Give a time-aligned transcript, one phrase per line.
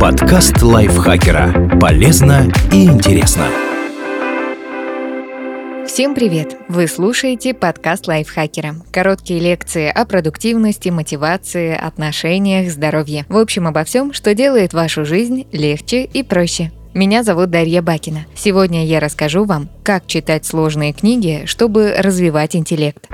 [0.00, 1.78] Подкаст лайфхакера.
[1.80, 3.46] Полезно и интересно.
[5.86, 6.56] Всем привет!
[6.68, 8.74] Вы слушаете подкаст лайфхакера.
[8.90, 13.26] Короткие лекции о продуктивности, мотивации, отношениях, здоровье.
[13.28, 16.72] В общем, обо всем, что делает вашу жизнь легче и проще.
[16.92, 18.26] Меня зовут Дарья Бакина.
[18.34, 23.06] Сегодня я расскажу вам, как читать сложные книги, чтобы развивать интеллект.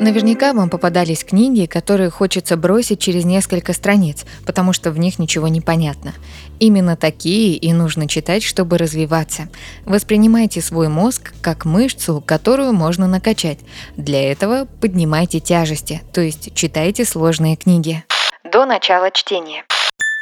[0.00, 5.48] Наверняка вам попадались книги, которые хочется бросить через несколько страниц, потому что в них ничего
[5.48, 6.14] не понятно.
[6.60, 9.48] Именно такие и нужно читать, чтобы развиваться.
[9.84, 13.58] Воспринимайте свой мозг как мышцу, которую можно накачать.
[13.96, 18.04] Для этого поднимайте тяжести, то есть читайте сложные книги.
[18.44, 19.64] До начала чтения.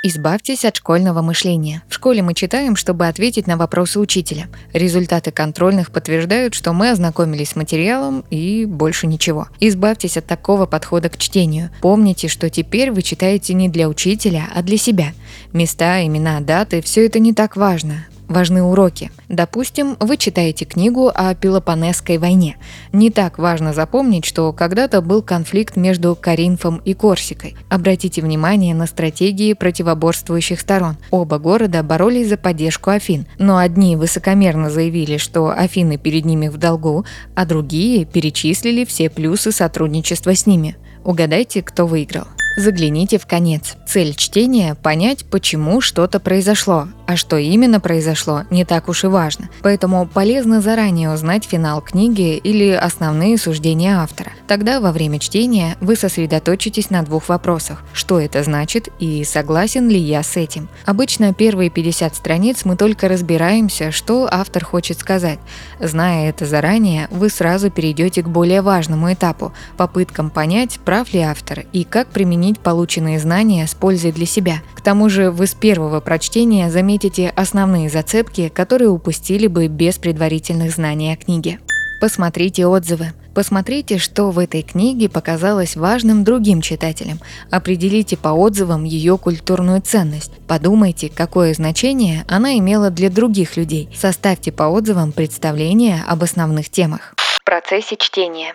[0.02, 1.82] Избавьтесь от школьного мышления.
[1.88, 4.48] В школе мы читаем, чтобы ответить на вопросы учителя.
[4.72, 9.48] Результаты контрольных подтверждают, что мы ознакомились с материалом и больше ничего.
[9.58, 11.70] Избавьтесь от такого подхода к чтению.
[11.80, 15.12] Помните, что теперь вы читаете не для учителя, а для себя.
[15.52, 19.10] Места, имена, даты– все это не так важно важны уроки.
[19.28, 22.56] Допустим, вы читаете книгу о Пелопонесской войне.
[22.92, 27.56] Не так важно запомнить, что когда-то был конфликт между Каринфом и Корсикой.
[27.68, 30.96] Обратите внимание на стратегии противоборствующих сторон.
[31.10, 36.56] Оба города боролись за поддержку Афин, но одни высокомерно заявили, что Афины перед ними в
[36.56, 40.76] долгу, а другие перечислили все плюсы сотрудничества с ними.
[41.04, 42.26] Угадайте, кто выиграл.
[42.56, 43.76] Загляните в конец.
[43.86, 49.48] Цель чтения– понять, почему что-то произошло, а что именно произошло, не так уж и важно.
[49.62, 54.32] Поэтому полезно заранее узнать финал книги или основные суждения автора.
[54.46, 57.82] Тогда во время чтения вы сосредоточитесь на двух вопросах.
[57.92, 60.68] Что это значит и согласен ли я с этим?
[60.84, 65.38] Обычно первые 50 страниц мы только разбираемся, что автор хочет сказать.
[65.80, 71.64] Зная это заранее, вы сразу перейдете к более важному этапу– попыткам понять, прав ли автор
[71.72, 74.62] и как применить полученные знания с пользой для себя.
[74.86, 81.12] Тому же вы с первого прочтения заметите основные зацепки, которые упустили бы без предварительных знаний
[81.12, 81.58] о книге.
[82.00, 83.06] Посмотрите отзывы.
[83.34, 87.18] Посмотрите, что в этой книге показалось важным другим читателям.
[87.50, 90.30] Определите по отзывам ее культурную ценность.
[90.46, 93.88] Подумайте, какое значение она имела для других людей.
[93.92, 97.14] Составьте по отзывам представление об основных темах.
[97.16, 98.54] В процессе чтения.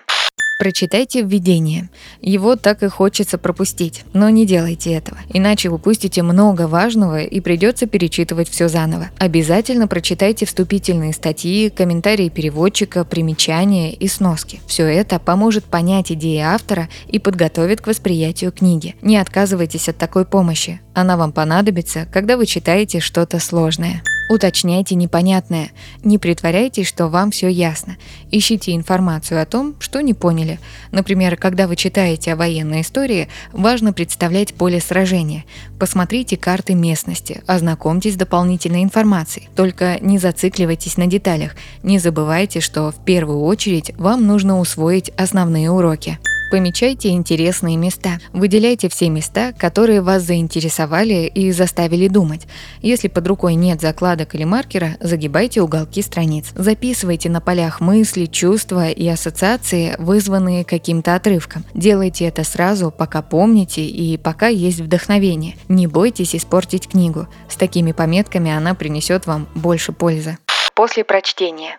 [0.62, 1.90] Прочитайте введение.
[2.22, 7.88] Его так и хочется пропустить, но не делайте этого, иначе упустите много важного и придется
[7.88, 9.10] перечитывать все заново.
[9.18, 14.62] Обязательно прочитайте вступительные статьи, комментарии переводчика, примечания и сноски.
[14.68, 18.94] Все это поможет понять идеи автора и подготовит к восприятию книги.
[19.02, 20.80] Не отказывайтесь от такой помощи.
[20.94, 24.04] Она вам понадобится, когда вы читаете что-то сложное.
[24.32, 25.72] Уточняйте непонятное.
[26.06, 27.98] Не притворяйтесь, что вам все ясно.
[28.32, 30.58] Ищите информацию о том, что не поняли.
[30.92, 35.44] Например, когда вы читаете о военной истории, важно представлять поле сражения.
[35.78, 39.50] Посмотрите карты местности, ознакомьтесь с дополнительной информацией.
[39.54, 41.58] Только не зацикливайтесь на деталях.
[41.84, 46.20] Не забывайте, что в первую очередь вам нужно усвоить основные уроки.
[46.52, 48.20] Помечайте интересные места.
[48.34, 52.46] Выделяйте все места, которые вас заинтересовали и заставили думать.
[52.82, 56.52] Если под рукой нет закладок или маркера, загибайте уголки страниц.
[56.54, 61.64] Записывайте на полях мысли, чувства и ассоциации, вызванные каким-то отрывком.
[61.74, 65.56] Делайте это сразу, пока помните и пока есть вдохновение.
[65.70, 67.30] Не бойтесь испортить книгу.
[67.48, 70.38] С такими пометками она принесет вам больше пользы.
[70.76, 71.78] После прочтения.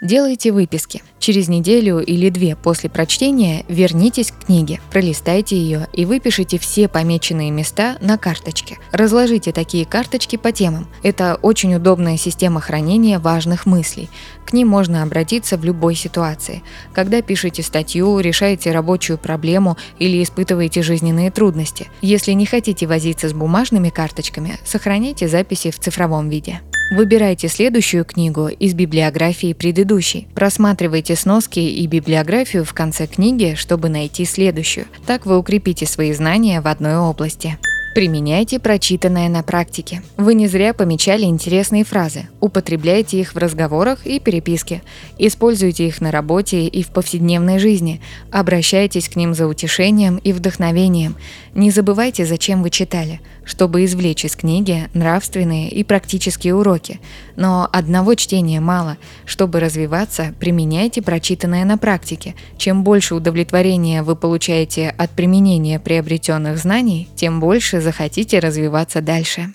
[0.00, 1.02] Делайте выписки.
[1.28, 7.50] Через неделю или две после прочтения вернитесь к книге, пролистайте ее и выпишите все помеченные
[7.50, 8.78] места на карточке.
[8.92, 10.88] Разложите такие карточки по темам.
[11.02, 14.08] Это очень удобная система хранения важных мыслей.
[14.46, 16.62] К ним можно обратиться в любой ситуации.
[16.94, 21.88] Когда пишете статью, решаете рабочую проблему или испытываете жизненные трудности.
[22.00, 26.62] Если не хотите возиться с бумажными карточками, сохраняйте записи в цифровом виде.
[26.90, 30.26] Выбирайте следующую книгу из библиографии предыдущей.
[30.34, 34.86] Просматривайте сноски и библиографию в конце книги, чтобы найти следующую.
[35.06, 37.58] Так вы укрепите свои знания в одной области.
[37.94, 40.02] Применяйте прочитанное на практике.
[40.16, 42.28] Вы не зря помечали интересные фразы.
[42.38, 44.82] Употребляйте их в разговорах и переписке.
[45.18, 48.00] Используйте их на работе и в повседневной жизни.
[48.30, 51.16] Обращайтесь к ним за утешением и вдохновением.
[51.54, 57.00] Не забывайте, зачем вы читали, чтобы извлечь из книги нравственные и практические уроки.
[57.34, 58.98] Но одного чтения мало.
[59.24, 62.34] Чтобы развиваться, применяйте прочитанное на практике.
[62.58, 69.54] Чем больше удовлетворения вы получаете от применения приобретенных знаний, тем больше захотите развиваться дальше.